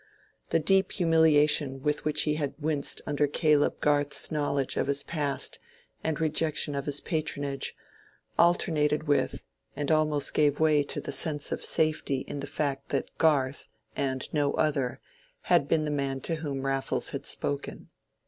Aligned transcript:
The 0.49 0.57
deep 0.59 0.93
humiliation 0.93 1.83
with 1.83 2.05
which 2.05 2.23
he 2.23 2.33
had 2.33 2.55
winced 2.57 3.03
under 3.05 3.27
Caleb 3.27 3.79
Garth's 3.81 4.31
knowledge 4.31 4.75
of 4.75 4.87
his 4.87 5.03
past 5.03 5.59
and 6.03 6.19
rejection 6.19 6.73
of 6.73 6.87
his 6.87 6.99
patronage, 6.99 7.75
alternated 8.35 9.03
with 9.07 9.43
and 9.75 9.91
almost 9.91 10.33
gave 10.33 10.59
way 10.59 10.81
to 10.81 10.99
the 10.99 11.11
sense 11.11 11.51
of 11.51 11.63
safety 11.63 12.21
in 12.21 12.39
the 12.39 12.47
fact 12.47 12.89
that 12.89 13.15
Garth, 13.19 13.67
and 13.95 14.27
no 14.33 14.53
other, 14.55 14.99
had 15.53 15.67
been 15.67 15.85
the 15.85 15.91
man 15.91 16.19
to 16.21 16.37
whom 16.37 16.65
Raffles 16.65 17.11
had 17.11 17.27
spoken. 17.27 17.89